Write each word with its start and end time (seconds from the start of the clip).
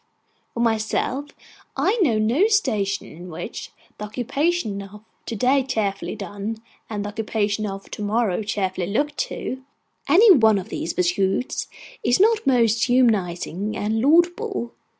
For 0.55 0.61
myself, 0.61 1.29
I 1.77 1.99
know 2.01 2.17
no 2.17 2.47
station 2.47 3.05
in 3.05 3.29
which, 3.29 3.69
the 3.99 4.05
occupation 4.05 4.81
of 4.81 5.03
to 5.27 5.35
day 5.35 5.61
cheerfully 5.61 6.15
done 6.15 6.57
and 6.89 7.05
the 7.05 7.09
occupation 7.09 7.67
of 7.67 7.87
to 7.91 8.01
morrow 8.01 8.41
cheerfully 8.41 8.87
looked 8.87 9.17
to, 9.29 9.61
any 10.09 10.31
one 10.31 10.57
of 10.57 10.69
these 10.69 10.95
pursuits 10.95 11.67
is 12.03 12.19
not 12.19 12.47
most 12.47 12.85
humanising 12.85 13.77
and 13.77 14.01
laudable. 14.01 14.73